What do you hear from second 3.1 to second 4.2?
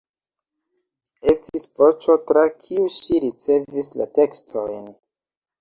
ricevis la